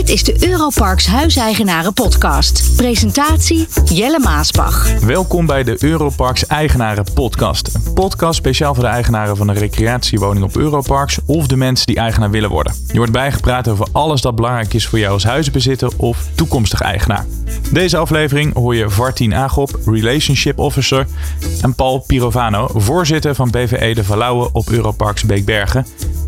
[0.00, 2.76] Dit is de Europarks Huiseigenaren Podcast.
[2.76, 5.00] Presentatie Jelle Maasbach.
[5.00, 7.74] Welkom bij de Europarks Eigenaren Podcast.
[7.74, 11.96] Een podcast speciaal voor de eigenaren van een recreatiewoning op Europarks of de mensen die
[11.96, 12.74] eigenaar willen worden.
[12.86, 17.26] Je wordt bijgepraat over alles dat belangrijk is voor jou als huizenbezitter of toekomstig eigenaar.
[17.72, 21.06] Deze aflevering hoor je Vartien Agop, Relationship Officer,
[21.62, 25.86] en Paul Pirovano, voorzitter van BVE de Verlauwen op Europarks Beekbergen.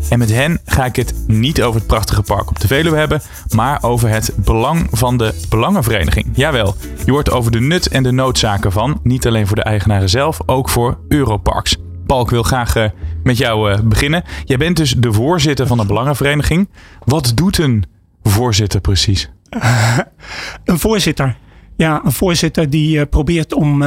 [0.09, 3.21] En met hen ga ik het niet over het prachtige park op de Veluwe hebben,
[3.55, 6.25] maar over het belang van de belangenvereniging.
[6.33, 6.75] Jawel,
[7.05, 10.39] je hoort over de nut en de noodzaken van, niet alleen voor de eigenaren zelf,
[10.45, 11.77] ook voor Europarks.
[12.05, 12.85] Paul, ik wil graag uh,
[13.23, 14.23] met jou uh, beginnen.
[14.45, 16.69] Jij bent dus de voorzitter van de belangenvereniging.
[17.03, 17.83] Wat doet een
[18.23, 19.29] voorzitter precies?
[20.65, 21.35] een voorzitter.
[21.75, 23.79] Ja, een voorzitter die uh, probeert om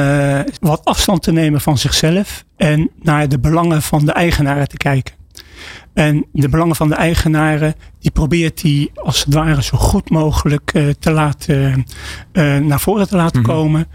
[0.59, 5.16] wat afstand te nemen van zichzelf en naar de belangen van de eigenaren te kijken.
[5.93, 10.71] En de belangen van de eigenaren, die probeert hij als het ware zo goed mogelijk
[10.73, 11.85] uh, te laten,
[12.33, 13.55] uh, naar voren te laten mm -hmm.
[13.55, 13.87] komen.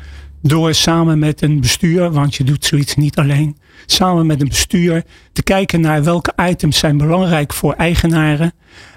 [0.43, 3.57] Door samen met een bestuur, want je doet zoiets niet alleen.
[3.87, 8.53] Samen met een bestuur te kijken naar welke items zijn belangrijk voor eigenaren.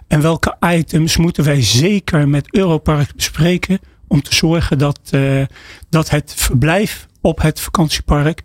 [0.08, 3.80] En welke items moeten wij zeker met Europark bespreken.
[4.08, 5.44] Om te zorgen dat, uh,
[5.90, 8.44] dat het verblijf op het vakantiepark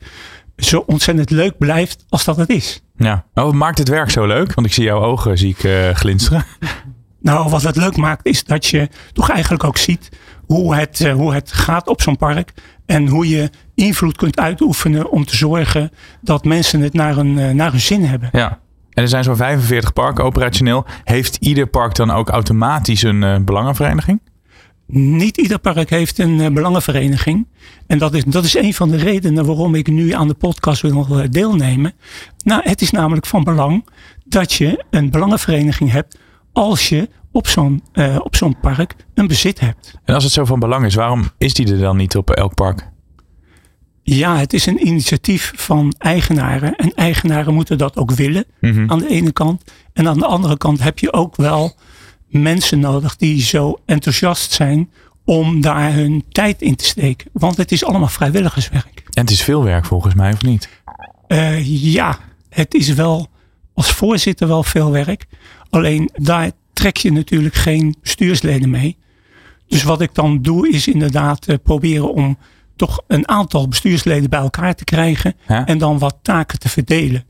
[0.61, 2.83] zo ontzettend leuk blijft als dat het is.
[2.97, 4.55] Ja, oh, wat maakt het werk zo leuk?
[4.55, 6.44] Want ik zie jouw ogen zie ik, uh, glinsteren.
[7.22, 10.08] Nou, wat het leuk maakt is dat je toch eigenlijk ook ziet
[10.47, 12.53] hoe het, uh, hoe het gaat op zo'n park.
[12.86, 17.50] En hoe je invloed kunt uitoefenen om te zorgen dat mensen het naar hun, uh,
[17.50, 18.28] naar hun zin hebben.
[18.33, 18.58] Ja.
[18.91, 20.84] En er zijn zo'n 45 parken operationeel.
[21.05, 24.20] Heeft ieder park dan ook automatisch een belangenvereniging?
[24.92, 27.46] Niet ieder park heeft een uh, belangenvereniging.
[27.86, 30.82] En dat is, dat is een van de redenen waarom ik nu aan de podcast
[30.82, 31.92] wil deelnemen.
[32.44, 33.88] Nou, het is namelijk van belang
[34.24, 36.19] dat je een belangenvereniging hebt
[36.52, 39.94] als je op zo'n uh, op zo'n park een bezit hebt.
[40.05, 42.54] En als het zo van belang is, waarom is die er dan niet op elk
[42.54, 42.88] park?
[44.03, 46.76] Ja, het is een initiatief van eigenaren.
[46.76, 48.91] En eigenaren moeten dat ook willen mm -hmm.
[48.91, 49.62] aan de ene kant.
[49.93, 51.76] En aan de andere kant heb je ook wel
[52.30, 54.91] mensen nodig die zo enthousiast zijn
[55.24, 57.30] om daar hun tijd in te steken.
[57.32, 59.02] Want het is allemaal vrijwilligerswerk.
[59.10, 60.69] En het is veel werk volgens mij, of niet?
[61.28, 63.28] Uh, ja, het is wel
[63.74, 65.26] als voorzitter wel veel werk.
[65.70, 68.96] Alleen daar trek je natuurlijk geen bestuursleden mee.
[69.69, 72.38] Dus wat ik dan doe is inderdaad uh, proberen om
[72.76, 75.34] toch een aantal bestuursleden bij elkaar te krijgen.
[75.46, 77.24] En dan wat taken te verdelen.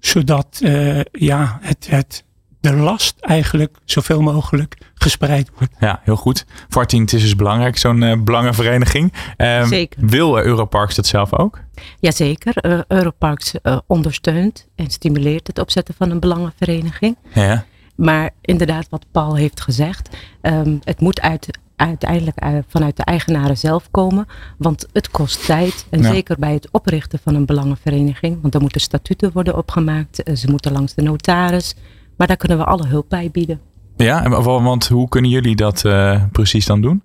[0.00, 2.24] Zodat uh, ja, het, het
[2.70, 5.72] de last eigenlijk zoveel mogelijk gespreid wordt.
[5.78, 6.44] Ja, heel goed.
[6.68, 9.12] Vartien, het is dus belangrijk, zo'n uh, belangenvereniging.
[9.36, 10.06] Um, Zeker.
[10.06, 11.60] Wil Europarks dat zelf ook?
[12.00, 12.66] Jazeker.
[12.66, 17.16] Uh, Europarks uh, ondersteunt en stimuleert het opzetten van een belangenvereniging.
[17.34, 17.64] Ja.
[17.94, 23.56] Maar inderdaad, wat Paul heeft gezegd, um, het moet uit, uiteindelijk uh, vanuit de eigenaren
[23.56, 24.26] zelf komen.
[24.58, 25.86] Want het kost tijd.
[25.90, 26.12] En ja.
[26.12, 28.38] zeker bij het oprichten van een belangenvereniging.
[28.42, 30.22] Want er moeten statuten worden opgemaakt.
[30.34, 31.74] ze moeten langs de notaris.
[32.16, 33.60] Maar daar kunnen we alle hulp bij bieden.
[33.96, 37.02] Ja, want hoe kunnen jullie dat uh, precies dan doen?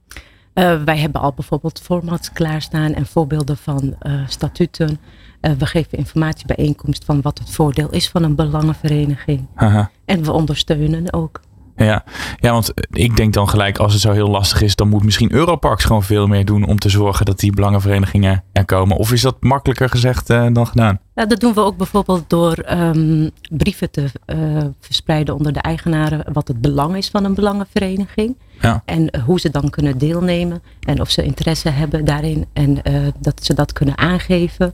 [0.54, 5.00] Uh, wij hebben al bijvoorbeeld formats klaarstaan en voorbeelden van uh, statuten.
[5.42, 9.48] we geven informatiebijeenkomst van wat het voordeel is van een belangenvereniging.
[9.56, 9.92] Aha.
[10.06, 11.42] En we ondersteunen ook.
[11.86, 12.04] Ja.
[12.40, 15.34] ja, want ik denk dan gelijk als het zo heel lastig is, dan moet misschien
[15.34, 18.98] Europarks gewoon veel meer doen om te zorgen dat die belangenverenigingen er komen.
[18.98, 21.00] Of is dat makkelijker gezegd uh, dan gedaan?
[21.16, 24.38] Ja, dat doen we ook bijvoorbeeld door um, brieven te uh,
[24.80, 28.38] verspreiden onder de eigenaren wat het belang is van een belangenvereniging.
[28.62, 28.82] Ja.
[28.86, 33.46] En hoe ze dan kunnen deelnemen en of ze interesse hebben daarin en uh, dat
[33.46, 34.74] ze dat kunnen aangeven.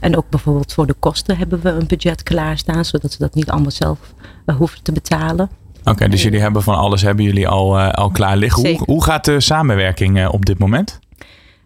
[0.00, 3.50] En ook bijvoorbeeld voor de kosten hebben we een budget klaarstaan, zodat ze dat niet
[3.50, 3.98] allemaal zelf
[4.56, 5.50] hoeven te betalen.
[5.80, 8.68] Oké, okay, dus jullie hebben van alles hebben jullie al, uh, al klaar liggen.
[8.68, 10.98] Hoe, hoe, gaat de samenwerking uh, op dit moment?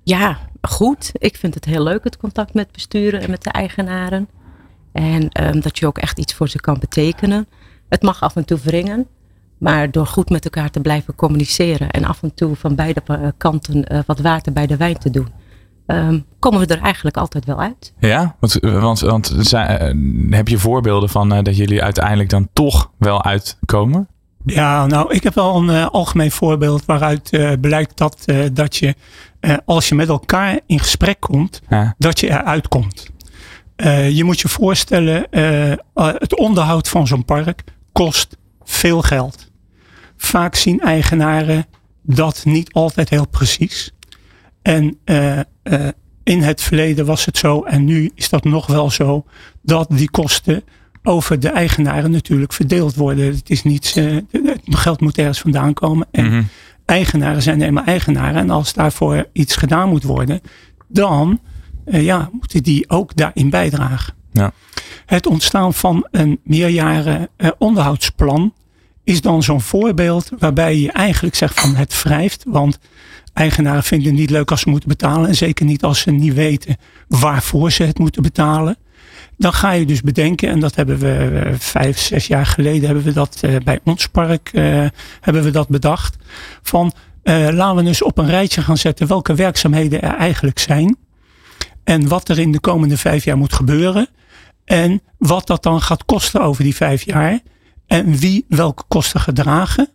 [0.03, 1.11] Ja, goed.
[1.13, 4.29] Ik vind het heel leuk, het contact met besturen en met de eigenaren.
[4.93, 7.47] En um, dat je ook echt iets voor ze kan betekenen.
[7.89, 9.07] Het mag af en toe wringen.
[9.59, 13.03] Maar door goed met elkaar te blijven communiceren en af en toe van beide
[13.37, 15.29] kanten uh, wat water bij de wijn te doen,
[15.87, 17.93] um, komen we er eigenlijk altijd wel uit.
[17.99, 22.91] Ja, want, want, want zijn, heb je voorbeelden van uh, dat jullie uiteindelijk dan toch
[22.99, 24.09] wel uitkomen?
[24.47, 28.77] Ja, nou, ik heb wel een uh, algemeen voorbeeld waaruit uh, blijkt dat, uh, dat
[28.77, 28.95] je,
[29.65, 31.95] als je met elkaar in gesprek komt, ja.
[31.99, 33.11] dat je eruit komt.
[34.11, 35.27] je moet je voorstellen,
[35.95, 39.51] het onderhoud van zo'n park kost veel geld.
[40.17, 41.67] Vaak zien eigenaren
[42.03, 43.93] dat niet altijd heel precies.
[44.63, 44.99] En
[46.23, 49.25] in het verleden was het zo, en nu is dat nog wel zo,
[49.63, 50.65] dat die kosten
[51.07, 53.25] over de eigenaren natuurlijk verdeeld worden.
[53.27, 56.07] Het is niet, uh, het geld moet ergens vandaan komen.
[56.11, 56.43] En Mhm.
[56.85, 58.37] eigenaren zijn eenmaal eigenaren.
[58.37, 60.41] En als daarvoor iets gedaan moet worden,
[60.89, 61.41] dan
[61.85, 64.15] eh, ja, moeten die ook daarin bijdragen.
[64.33, 64.53] Ja.
[65.07, 68.53] Het ontstaan van een meerjaren eh, onderhoudsplan
[69.05, 72.45] is dan zo'n voorbeeld waarbij je eigenlijk zegt van het wrijft.
[72.49, 72.79] Want
[73.33, 75.29] eigenaren vinden het niet leuk als ze moeten betalen.
[75.29, 76.77] En zeker niet als ze niet weten
[77.09, 78.77] waarvoor ze het moeten betalen.
[79.37, 83.13] Dan ga je dus bedenken, en dat hebben we vijf, zes jaar geleden hebben we
[83.13, 84.87] dat eh, bij ons park eh,
[85.21, 86.17] hebben we dat bedacht.
[86.63, 86.93] Van
[87.23, 90.97] eh, laten we dus op een rijtje gaan zetten welke werkzaamheden er eigenlijk zijn.
[91.85, 94.09] En wat er in de komende vijf jaar moet gebeuren.
[94.65, 97.41] En wat dat dan gaat kosten over die vijf jaar.
[97.87, 99.89] En wie welke kosten gaat dragen.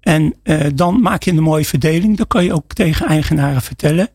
[0.00, 0.34] En
[0.74, 2.16] dan maak je een mooie verdeling.
[2.16, 4.08] Dan kan je ook tegen eigenaren vertellen.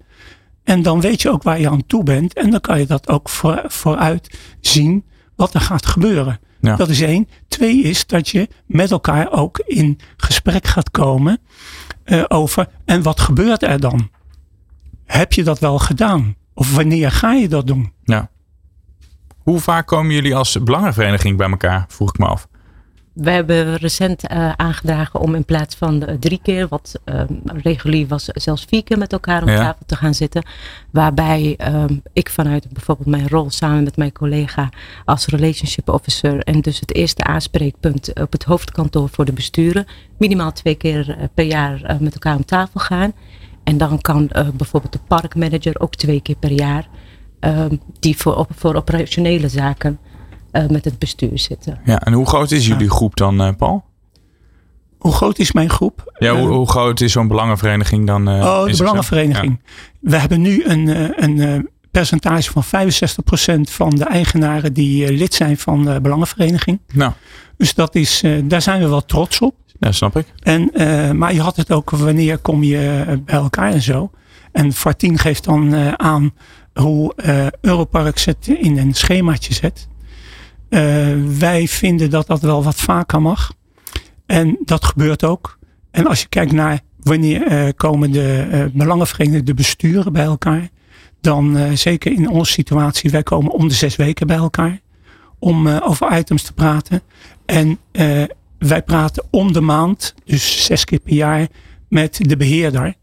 [0.70, 2.34] En dan weet je ook waar je aan toe bent.
[2.34, 5.06] En dan kan je dat ook voor, vooruit zien
[5.36, 6.40] wat er gaat gebeuren.
[6.62, 6.76] Ja.
[6.76, 7.28] Dat is één.
[7.48, 11.40] Twee is dat je met elkaar ook in gesprek gaat komen
[12.04, 14.10] eh, over en wat gebeurt er dan?
[15.06, 16.36] Heb je dat wel gedaan?
[16.54, 17.94] Of wanneer ga je dat doen?
[18.04, 18.30] Ja.
[19.38, 21.86] Hoe vaak komen jullie als belangenvereniging bij elkaar?
[21.88, 22.48] Vroeg ik me af.
[23.22, 28.08] We hebben recent eh, aangedragen om in plaats van eh, drie keer, wat eh, regulier
[28.08, 29.58] was, zelfs vier keer met elkaar om Ja.
[29.58, 30.44] tafel te gaan zitten.
[30.92, 34.70] Waarbij ehm, ik vanuit bijvoorbeeld mijn rol samen met mijn collega
[35.06, 39.86] als relationship officer en dus het eerste aanspreekpunt op het hoofdkantoor voor de besturen
[40.18, 43.14] minimaal twee keer per jaar met elkaar om tafel gaan.
[43.64, 46.88] En dan kan bijvoorbeeld de parkmanager ook twee keer per jaar
[47.40, 50.00] ehm, die voor, op, voor operationele zaken
[50.52, 51.80] eh, met het bestuur zitten.
[51.86, 53.84] Ja, en hoe groot is jullie groep dan, eh, Paul?
[54.98, 56.12] Hoe groot is mijn groep?
[56.20, 58.28] Ja, hoe, Eh, hoe groot is zo'n belangenvereniging dan?
[58.30, 59.60] eh, Oh, de belangenvereniging.
[60.00, 61.60] We hebben nu een, eh, een eh,
[61.92, 66.80] percentage van 65% van de eigenaren die lid zijn van de belangenvereniging.
[66.94, 67.12] Nou,
[67.58, 69.56] Dus dat is, eh, daar zijn we wel trots op.
[69.80, 70.26] ja, snap ik.
[70.40, 74.12] En, eh, maar je had het ook wanneer kom je bij elkaar en zo.
[74.52, 76.32] En Fartien geeft dan eh, aan
[76.74, 79.88] hoe eh Europark het in een schemaatje zet.
[80.70, 83.54] Eh, wij vinden dat dat wel wat vaker mag.
[84.26, 85.58] En dat gebeurt ook.
[85.92, 90.70] En als je kijkt naar wanneer eh, komen de eh, belangenverenigingen, de besturen bij elkaar.
[91.22, 94.80] Dan zeker in onze situatie, wij komen om de zes weken bij elkaar.
[95.40, 97.02] Om over items te praten.
[97.46, 97.80] En
[98.58, 101.48] wij praten om de maand, dus zes keer per jaar,
[101.90, 102.94] met de beheerder.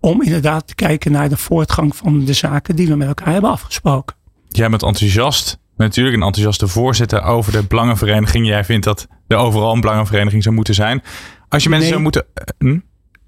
[0.00, 3.50] Om inderdaad te kijken naar de voortgang van de zaken die we met elkaar hebben
[3.50, 4.16] afgesproken.
[4.48, 5.58] Jij bent enthousiast.
[5.86, 8.46] Natuurlijk een enthousiaste voorzitter over de belangenvereniging.
[8.46, 11.02] Jij vindt dat er overal een belangenvereniging zou moeten zijn.
[11.48, 12.26] Als je mensen zou moeten...
[12.34, 12.78] eh, hm?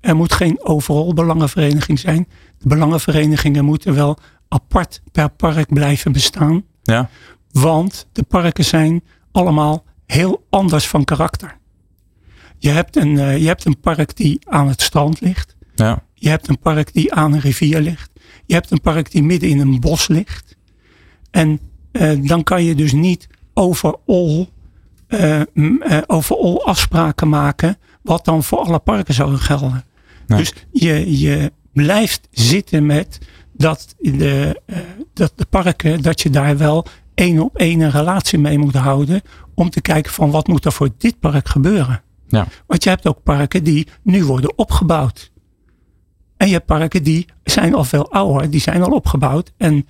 [0.00, 2.28] Er moet geen overal belangenvereniging zijn.
[2.58, 4.18] De belangenverenigingen moeten wel
[4.48, 6.64] apart per park blijven bestaan.
[6.82, 7.10] Ja,
[7.50, 11.56] Want de parken zijn allemaal heel anders van karakter.
[12.58, 15.56] Je hebt een, eh, je hebt een park die aan het strand ligt.
[15.74, 18.10] ja, Je hebt een park die aan een rivier ligt.
[18.46, 20.56] Je hebt een park die midden in een bos ligt.
[21.30, 21.60] En
[22.20, 24.48] dan kan je dus niet overal,
[25.06, 25.46] eh, eh,
[26.06, 27.78] overal afspraken maken.
[28.02, 29.84] Wat dan voor alle parken zou gelden.
[30.26, 30.38] Nee.
[30.38, 33.18] Dus je, je blijft zitten met
[33.52, 34.78] dat de, eh,
[35.14, 39.20] dat de parken, dat je daar wel één op één een relatie mee moet houden.
[39.54, 42.02] Om te kijken van wat moet er voor dit park gebeuren.
[42.28, 42.46] ja.
[42.66, 45.30] Want je hebt ook parken die nu worden opgebouwd.
[46.36, 49.52] En je hebt parken die zijn al veel ouder, die zijn al opgebouwd.
[49.56, 49.82] En eh,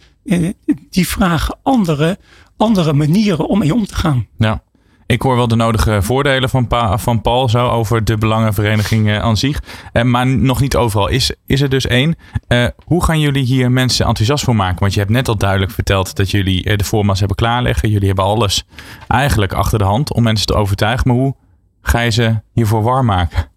[0.91, 2.19] die vragen andere,
[2.57, 4.27] andere manieren om mee om te gaan.
[4.39, 4.63] ja.
[5.07, 9.19] Ik hoor wel de nodige voordelen van, pa, van Paul zo over de belangenvereniging eh,
[9.19, 9.63] aan zich.
[9.93, 12.15] Eh, maar nog niet overal is, is er dus één.
[12.49, 14.81] Eh, hoe gaan jullie hier mensen enthousiast voor maken?
[14.81, 17.91] Want je hebt net al duidelijk verteld dat jullie eh, de forma's hebben klaarleggen.
[17.91, 18.65] Jullie hebben alles
[19.09, 21.09] eigenlijk achter de hand om mensen te overtuigen.
[21.09, 21.35] Maar hoe
[21.83, 23.51] ga je ze hiervoor warm maken?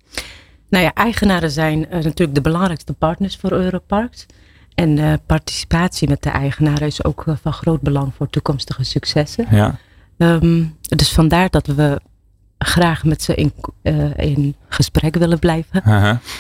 [0.70, 4.26] Nou ja, eigenaren zijn eh, natuurlijk de belangrijkste partners voor Europarks.
[4.76, 9.46] En eh, participatie met de eigenaren is ook eh, van groot belang voor toekomstige successen.
[9.52, 9.80] Ja,
[10.18, 12.02] Ehm, dus vandaar dat we
[12.58, 15.84] graag met ze in, eh, in gesprek willen blijven.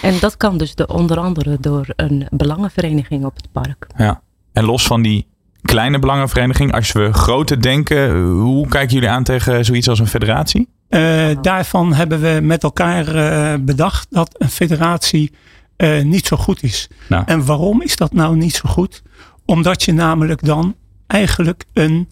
[0.01, 3.87] En dat kan dus de, onder andere door een belangenvereniging op het park.
[3.97, 4.23] ja.
[4.53, 5.27] En los van die
[5.61, 10.69] kleine belangenvereniging, als we groter denken, hoe kijken jullie aan tegen zoiets als een federatie?
[10.89, 15.31] Eh, daarvan hebben we met elkaar bedacht dat een federatie
[15.75, 16.87] eh, niet zo goed is.
[17.09, 17.23] Nou.
[17.25, 19.03] En waarom is dat nou niet zo goed?
[19.45, 20.75] Omdat je namelijk dan
[21.07, 22.09] eigenlijk een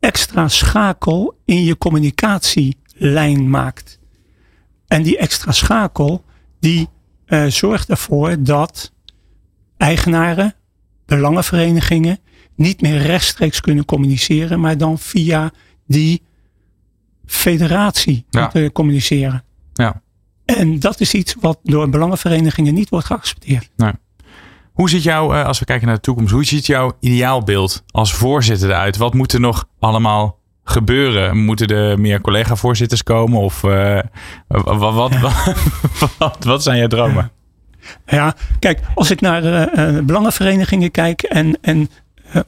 [0.00, 3.98] extra schakel in je communicatielijn maakt.
[4.86, 6.24] En die extra schakel
[6.60, 6.88] die
[7.26, 8.92] eh, zorgt ervoor dat
[9.76, 10.54] eigenaren,
[11.06, 12.18] belangenverenigingen
[12.54, 15.50] niet meer rechtstreeks kunnen communiceren, maar dan via
[15.86, 16.22] die
[17.26, 18.40] federatie Ja.
[18.42, 19.44] moeten communiceren.
[19.72, 20.02] Ja.
[20.46, 23.70] En dat is iets wat door belangenverenigingen niet wordt geaccepteerd.
[24.72, 28.14] Hoe ziet jouw, eh, als we kijken naar de toekomst, hoe ziet jouw ideaalbeeld als
[28.14, 28.96] voorzitter eruit?
[28.96, 31.36] Wat moet er nog allemaal gebeuren?
[31.36, 33.40] Moeten er meer collega-voorzitters komen?
[33.40, 33.98] Of eh,
[34.46, 35.54] wat, wat, wat,
[36.18, 37.30] wat, wat zijn jouw dromen?
[38.06, 41.90] Ja, kijk, als ik naar eh, belangenverenigingen kijk en, en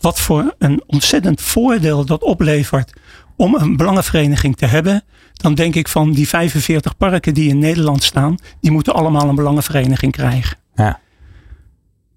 [0.00, 2.93] wat voor een ontzettend voordeel dat oplevert
[3.37, 5.02] om een belangenvereniging te hebben,
[5.38, 9.35] dan denk ik van die 45 parken die in Nederland staan, die moeten allemaal een
[9.35, 10.57] belangenvereniging krijgen.
[10.75, 11.00] Ja.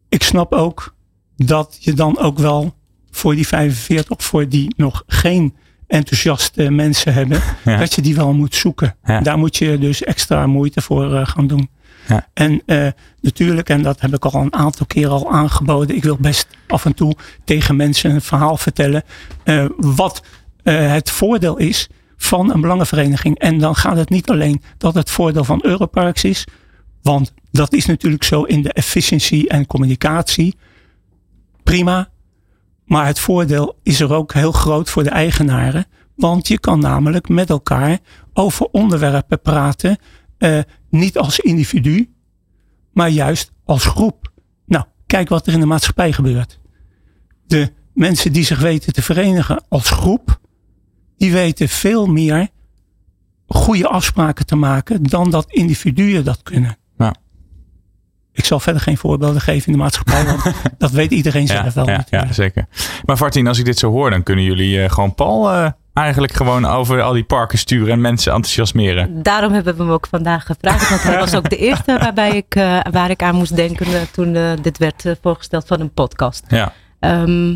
[0.09, 0.95] Ik snap ook
[1.35, 2.75] dat je dan ook wel
[3.11, 5.55] voor die 45, voor die nog geen
[5.87, 7.77] enthousiaste mensen hebben, Ja.
[7.77, 8.95] dat je die wel moet zoeken.
[9.03, 9.21] Ja.
[9.21, 11.69] Daar moet je dus extra moeite voor eh, gaan doen.
[12.07, 12.27] Ja.
[12.33, 12.87] En eh,
[13.21, 16.85] natuurlijk, en dat heb ik al een aantal keren al aangeboden, ik wil best af
[16.85, 19.03] en toe tegen mensen een verhaal vertellen
[19.43, 20.23] eh, wat
[20.63, 21.89] het voordeel is
[22.23, 23.39] van een belangenvereniging.
[23.39, 26.47] En dan gaat het niet alleen dat het voordeel van Europarks is,
[27.01, 30.55] want dat is natuurlijk zo in de efficiëntie en communicatie.
[31.63, 32.09] Prima.
[32.85, 35.85] Maar het voordeel is er ook heel groot voor de eigenaren.
[36.15, 37.99] Want je kan namelijk met elkaar
[38.33, 39.97] over onderwerpen praten.
[40.37, 40.59] eh,
[40.89, 42.13] niet als individu,
[42.93, 44.31] maar juist als groep.
[44.65, 46.59] Nou, kijk wat er in de maatschappij gebeurt.
[47.47, 50.39] De mensen die zich weten te verenigen als groep,
[51.21, 52.47] die weten veel meer
[53.47, 56.77] goede afspraken te maken dan dat individuen dat kunnen.
[56.97, 57.13] Ja.
[58.33, 60.41] Ik zal verder geen voorbeelden geven in de maatschappij, want
[60.77, 61.99] dat weet iedereen zelf Ja, wel.
[62.09, 62.65] ja, zeker.
[63.05, 66.33] Maar Martin, als ik dit zo hoor, dan kunnen jullie eh, gewoon Paul eh, eigenlijk
[66.33, 69.23] gewoon over al die parken sturen en mensen enthousiasmeren.
[69.23, 70.89] Daarom hebben we hem ook vandaag gevraagd.
[70.89, 74.37] Want hij was ook de eerste waarbij ik, eh, waar ik aan moest denken toen
[74.61, 76.43] dit werd voorgesteld van een podcast.
[76.47, 77.55] Ja, Ehm,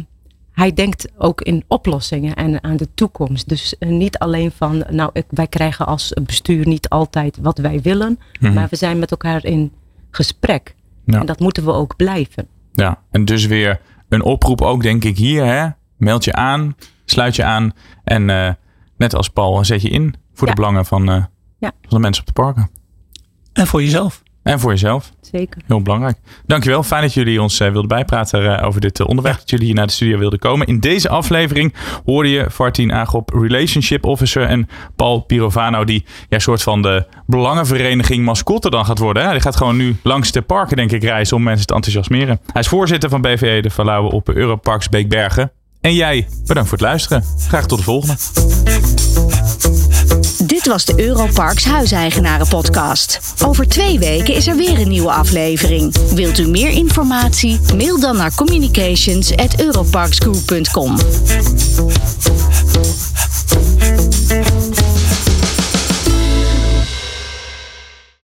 [0.55, 3.49] hij denkt ook in oplossingen en aan de toekomst.
[3.49, 7.81] Dus eh, niet alleen van, nou, ik, wij krijgen als bestuur niet altijd wat wij
[7.81, 8.19] willen.
[8.39, 8.53] Mhm.
[8.53, 9.71] Maar we zijn met elkaar in
[10.11, 10.75] gesprek.
[11.05, 11.19] Ja.
[11.19, 12.47] En dat moeten we ook blijven.
[12.73, 13.01] ja.
[13.11, 15.45] En dus weer een oproep ook, denk ik, hier.
[15.45, 15.67] Hè?
[15.97, 17.71] Meld je aan, sluit je aan.
[18.03, 18.53] En eh,
[18.97, 20.53] net als Paul, zet je in voor Ja.
[20.53, 21.23] de belangen van, eh,
[21.59, 21.71] Ja.
[21.81, 22.69] van de mensen op de parken.
[23.53, 24.23] En voor jezelf.
[24.45, 25.11] En voor jezelf.
[25.21, 25.61] Zeker.
[25.67, 26.17] Heel belangrijk.
[26.45, 26.83] Dankjewel.
[26.83, 29.37] Fijn dat jullie ons eh, wilden bijpraten eh, over dit eh, onderwerp.
[29.37, 30.67] Dat jullie hier naar de studio wilden komen.
[30.67, 31.73] In deze aflevering
[32.05, 34.43] hoorde je Fartien Agop, Relationship Officer.
[34.43, 39.23] En Paul Pirovano, die ja, soort van de belangenvereniging mascotte dan gaat worden.
[39.23, 39.31] Hè?
[39.31, 42.39] Die gaat gewoon nu langs de parken, denk ik, reizen om mensen te enthousiasmeren.
[42.51, 45.51] Hij is voorzitter van BVE de Verlauwen op Europarks Beekbergen.
[45.81, 47.23] En jij, bedankt voor het luisteren.
[47.47, 48.15] Graag tot de volgende.
[50.43, 53.19] Dit was de Europarks Huiseigenaren podcast.
[53.45, 55.95] Over twee weken is er weer een nieuwe aflevering.
[56.13, 57.59] Wilt u meer informatie?
[57.75, 60.95] Mail dan naar communications@europarksgroup.com.